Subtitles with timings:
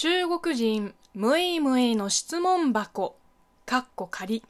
[0.00, 3.16] 中国人ムイムイの質問箱。
[3.66, 4.44] かっこ仮。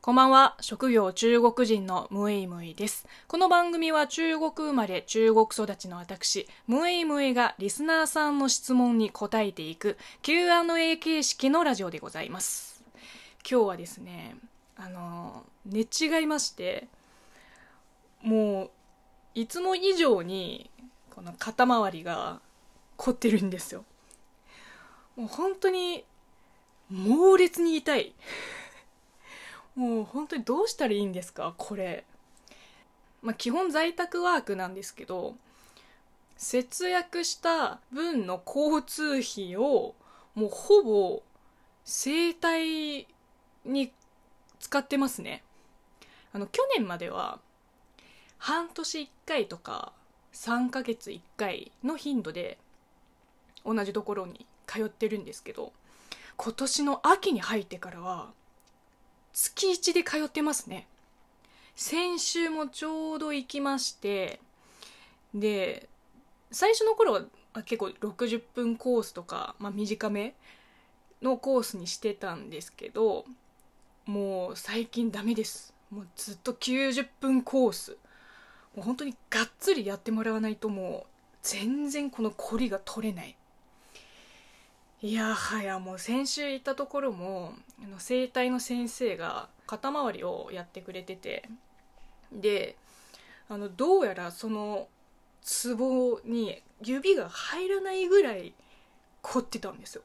[0.00, 0.56] こんばんは。
[0.60, 3.08] 職業中国人のムイムイです。
[3.26, 12.84] この番組は中国生まれ中国育ちの私ムイムイがリスナーさんの質問に答えていく Q&A 形式のラジオでございます。
[13.38, 14.36] 今日はですね
[14.76, 16.86] あの寝違いまして
[18.22, 18.70] もう
[19.34, 20.70] いつも以上に
[21.10, 22.38] この肩周りが
[22.96, 23.84] 凝ってるんですよ。
[25.16, 26.04] もう本当に
[26.90, 28.14] 猛烈に痛い。
[29.74, 31.54] もう本当にどうしたらいいんですか？
[31.56, 32.04] これ。
[33.22, 35.36] まあ基本在宅ワークなんですけど
[36.36, 39.94] 節約した分の交通費を
[40.34, 41.22] もうほぼ
[41.84, 43.06] 整体
[43.64, 43.92] に
[44.60, 45.42] 使ってますね。
[46.32, 47.40] あの去年までは
[48.38, 49.92] 半年1回とか
[50.32, 52.58] 3ヶ月1回の頻度で
[53.64, 55.72] 同じところに通ってるんですけど
[56.36, 58.30] 今年の秋に入ってからは
[59.32, 60.86] 月1で通ってますね。
[61.76, 64.40] 先週もちょうど行きまして
[65.34, 65.88] で
[66.52, 67.22] 最初の頃は
[67.64, 70.34] 結構60分コースとか、まあ、短め
[71.20, 73.24] のコースにしてたんですけど
[74.06, 75.74] もう最近ダメです。
[75.90, 77.96] もうずっと90分コース。
[78.76, 83.36] もう本当にがっつりやってもらわないともう全然この凝りが取れない。
[85.04, 87.52] いやはやもう先週行ったところも
[87.84, 91.46] あの整体の先生が肩周りをやってくれてて
[92.32, 92.74] で
[93.50, 94.88] あのどうやらその
[95.42, 98.54] ツボに指が入らないぐらい
[99.20, 100.02] 凝ってたんですよ。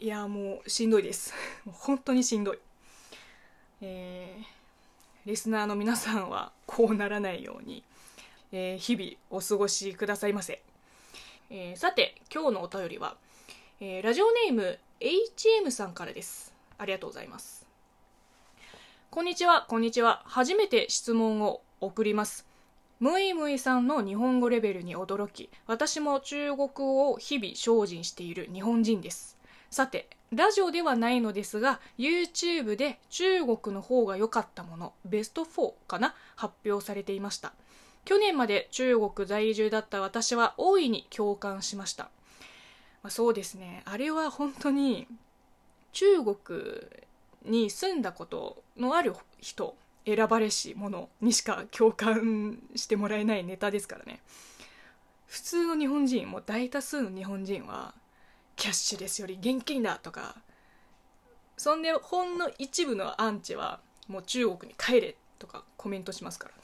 [0.00, 1.32] いやもうしんどいです。
[1.70, 2.58] 本当にしんどい。
[3.80, 4.44] えー、
[5.24, 7.84] リスナーの皆さんはこうならないように、
[8.50, 10.64] えー、日々お過ごしくださいませ。
[11.56, 13.14] えー、さて今日のお便りは、
[13.80, 16.52] えー、ラジオネーム HM さんからです。
[16.78, 17.64] ありがとうございます。
[19.08, 20.22] こんにちはこんにちは。
[20.24, 22.44] 初めて質問を送ります。
[22.98, 29.38] ムイムイさんの日本語レベルに驚き私も中国語を日々精進している日本人です。
[29.70, 37.52] さてラジオではないのですが YouTube で中国の方が良かったものベスト4かな発表されていました。
[38.04, 42.04] 去年まで中国在住だった私は大いに共感しました、
[43.02, 43.82] まあ、そうですね。
[43.86, 45.06] あれは本当に
[45.92, 46.36] 中国
[47.44, 49.76] に住んだことのある人
[50.06, 54.20] 選ばれし者にしか共感してもらえないネタですからね。
[55.26, 57.94] 普通の日本人もう大多数の日本人は
[58.56, 60.36] キャッシュレスより現金だとか
[61.56, 66.54] そんでほんの一部のアンチはもう中国に帰れとかコメントしますから。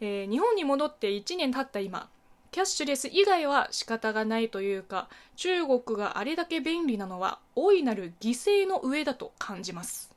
[0.00, 2.08] えー、日本に戻って1年経った今
[2.50, 10.10] キャッシュレス以外は仕方がないというか中国があれだけ便利なのは大いなる犠牲の上だと感じます、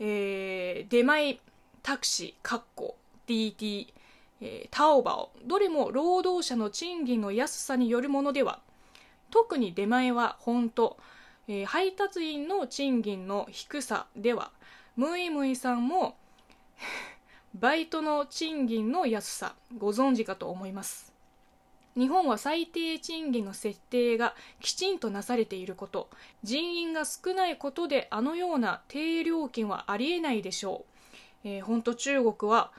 [0.00, 1.38] えー、出前
[1.82, 2.96] タクシーかっこ
[3.28, 3.86] DT、
[4.40, 8.60] えー、タオバオどれも労働者の賃金の安さによるものでは
[9.30, 10.96] 特に出前は本当、
[11.46, 14.50] えー、配達員の賃金の低さでは
[14.96, 16.16] ムイムイさんも
[17.60, 21.12] バイトの賃金の安さご存知かと思います。
[21.96, 26.08] 日本は最低賃金の設定がきちんとなされていること
[26.44, 30.84] 人員が少ないことであのような低料金はありえないでしょ
[31.44, 32.70] う、えー、本当中国は、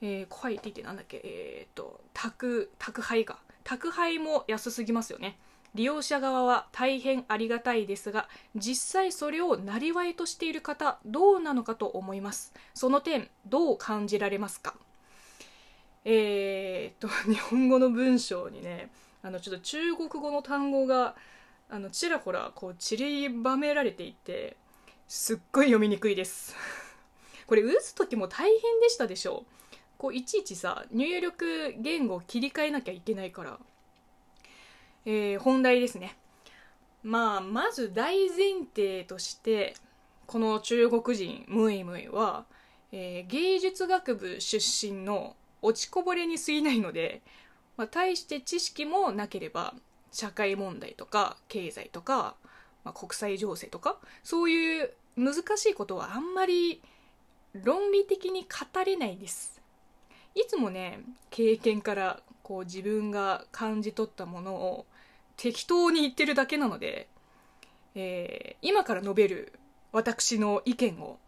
[0.00, 3.40] えー、怖いって言ってなんだっけえー、っと宅宅配か。
[3.64, 5.38] 宅配も安すぎますよね。
[5.74, 12.52] 利用者側は大変ありがたいですが実際それを生りわいとしている方どうなのかと思います。
[12.74, 14.74] その点どう感じられますか？
[16.04, 18.90] えー、っと 日本語の文章にね
[19.22, 21.16] あのちょっと中国語の単語が
[21.68, 24.56] あのちらほらこう散りばめられていて
[25.08, 26.54] すっごい読みにくいです。
[27.46, 29.44] これ打つ時も大変でしたでしょ
[29.98, 33.58] こういちいちさ入力言語を切り替えなきゃいけないから
[35.06, 36.16] えー、本題ですね。
[37.02, 39.74] まあ、まず大前提として、
[40.26, 42.46] この中国人ムイムイは、
[42.92, 47.22] えー、芸術学部出身の落ちこぼれに過ぎないので、
[47.76, 49.74] まあ、大して知識もなければ
[50.12, 52.36] 社会問題とか経済とか、
[52.84, 56.82] まあ、国際情勢とかそういう難しいことはあんまり
[57.54, 59.60] 論理的に語れないです
[60.34, 64.86] いつもね経験からこう自分が感じ取ったものを
[65.36, 67.08] 適当に言ってるだけなので、
[67.94, 69.52] えー、今から述べる
[69.92, 71.18] 私の意見を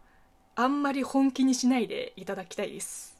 [0.55, 3.15] あんまり本気にしないでいただきたいです。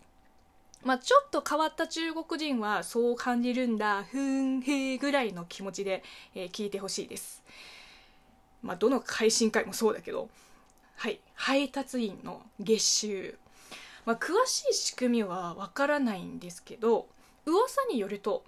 [0.84, 4.04] まあ、ちょっと変わった中国人はそう感じるんだ。
[4.04, 6.04] ふんへーぐらいの気持ちで、
[6.36, 7.44] えー、聞いてほしいです。
[8.62, 10.30] まあどの配信会もそうだけど。
[10.95, 11.19] はい。
[11.36, 13.38] 配達員の月収。
[14.07, 17.07] まあ、詳しい仕組みはわからないんですけど
[17.45, 18.45] 噂によると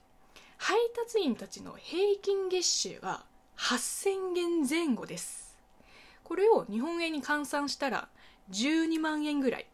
[0.59, 3.23] 配達員たちの平均月収が
[3.57, 5.57] 8000元前後です。
[6.23, 8.09] これを日本円に換算したら
[8.51, 9.65] 12万円ぐらい。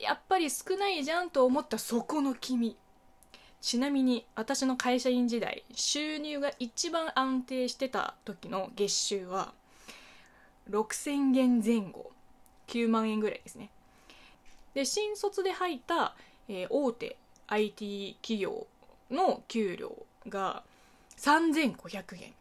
[0.00, 2.76] やっぱり少ないじゃんと思ったそこの君。
[3.60, 9.52] ちなみに私の会社員時代収入が一番安定してた時の月収は
[10.70, 12.10] 6000元前後。
[12.68, 13.68] 9万円ぐらいですね。
[14.72, 16.16] で新卒で入った、
[16.48, 18.66] えー、大手 IT 企業
[19.10, 20.62] の給料が
[21.18, 22.34] 3500円。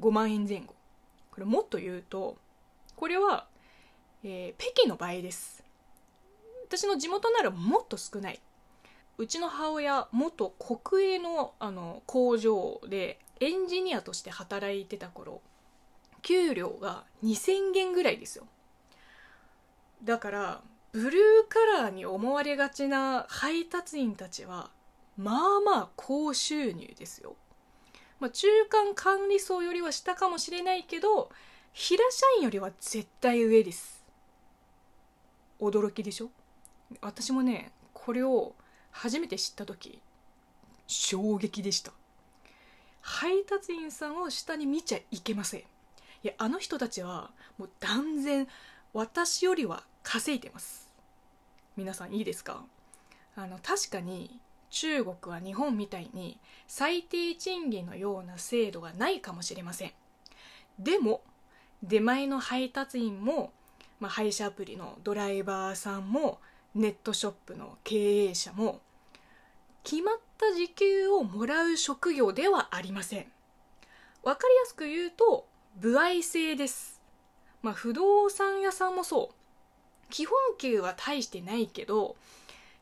[0.00, 0.74] 5万円前後。
[1.30, 2.36] これもっと言うと
[2.96, 3.46] これは、
[4.22, 5.62] えー、北京の場合です。
[6.66, 8.40] 私の地元ならもっと少ない。
[9.16, 15.40] うちの母親元国営のあの工場でエンジニアとして働いてた頃
[16.22, 18.46] 給料が2000元ぐらいですよ。
[20.02, 20.60] だから
[20.92, 24.70] ブルーカラーに思われがちな配達員たちは
[25.16, 27.36] まあまあ高収入ですよ、
[28.20, 31.30] まあ、中間管理層よりは下かもしれないけど
[31.72, 34.04] 平社員よりは絶対上です。
[35.60, 36.30] 驚きでしょ？
[37.00, 38.54] 私もねこれを
[38.90, 40.00] 初めて知った時
[40.86, 41.92] 衝撃でした。
[43.00, 45.60] 配達員さんを下に見ちゃいけません。
[45.60, 45.64] い
[46.22, 48.46] やあの人たちはもう断然
[48.92, 50.88] 私よりは稼いでます。
[51.76, 52.64] 皆さんいいですか？
[53.36, 54.38] あの確かに
[54.74, 56.36] 中国は日本みたいに
[56.66, 59.92] 最低賃金のような制度がないかもしれません。
[60.80, 61.22] でも
[61.84, 63.52] 出前の配達員も、
[64.00, 66.40] まあ、配車アプリのドライバーさんも
[66.74, 68.80] ネットショップの経営者も
[69.84, 73.26] 決まった時給をもらう職業ではありません。
[74.24, 75.46] 分かりやすく言うと
[75.80, 77.00] 歩合制です。
[77.62, 79.34] まあ不動産屋さんもそう。
[80.10, 82.16] 基本給は大してないけど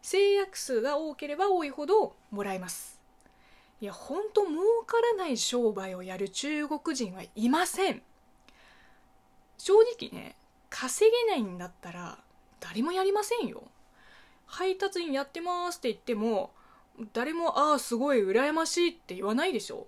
[0.02, 3.00] 制約数が多ければ多いほどもらえます。
[3.81, 8.02] いやほんと儲からない商売をやる中国人はいません。
[9.58, 10.37] 正直ね
[10.70, 12.19] 稼げないんだったら
[12.60, 13.62] 誰もやりませんよ。
[14.46, 16.50] 配達員やってますって言っても
[17.12, 19.87] 誰もああすごい羨ましいって言わないでしょ。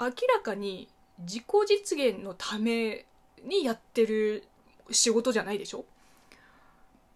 [0.00, 0.88] 明らかに
[1.18, 3.06] 自己実現のため
[3.42, 4.44] にやってる
[4.90, 5.84] 仕事じゃないでしょ。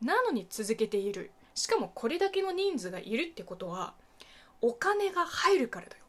[0.03, 1.31] なのに続けている。
[1.57, 3.95] しかもこれだけの人数がいるってことは
[4.61, 6.03] お金が入るからだよ。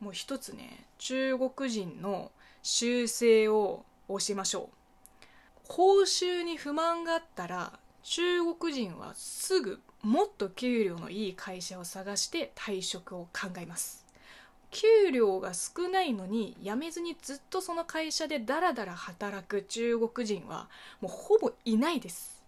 [0.00, 2.30] もう一つね中国人の
[2.62, 5.26] 習性を押しましょう。
[5.64, 7.72] 報酬に不満があったら
[8.02, 14.06] 中国人はすぐもっと給料のいい会社を探して退職を考えます。
[14.70, 20.68] 給料が少ないのに辞めずにずっとその会社でダラダラ働く中国人は
[21.00, 22.42] もうほぼいないです。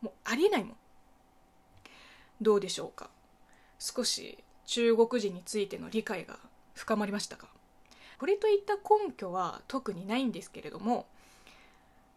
[0.00, 0.76] もうありえないもん。
[2.40, 3.10] どうでしょうか？
[3.78, 6.38] 少し中国人についての理解が
[6.74, 7.48] 深まりましたか？
[8.18, 11.06] これといった根拠は特にないんですけれども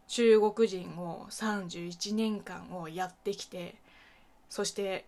[0.07, 3.75] 中国人を31年間をやってきて
[4.49, 5.05] そして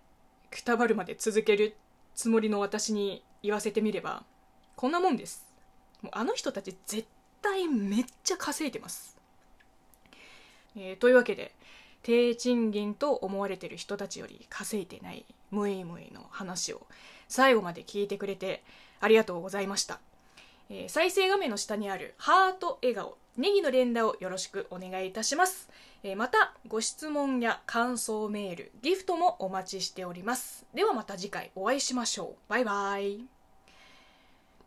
[0.50, 1.76] くたばるまで続ける
[2.14, 4.24] つもりの私に言わせてみれば
[4.76, 5.46] こんなもんです。
[6.02, 7.08] もうあの人たち絶
[7.42, 9.18] 対めっちゃ稼いでます、
[10.76, 11.54] えー、というわけで
[12.04, 16.82] 低賃金と思われてる人たちより稼いでないムイムイの話を
[17.28, 18.64] 最後まで聞いてくれて
[19.00, 20.00] ありがとうございました、
[20.70, 25.70] えー、再生画面の下にあるハート笑顔ネギの連打をよろしくお願いいたします。
[26.04, 30.66] えー、また、ご質問や感想メール、ギフトもお待ちしております。
[30.74, 32.50] ではまた次回お会いしましょう。
[32.50, 33.24] バイバイ。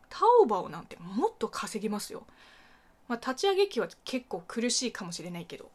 [0.09, 2.25] タオバオなんてもっと稼ぎますよ。
[3.07, 5.69] まあ、立ち上げ期は結構苦しいかもしれないけど。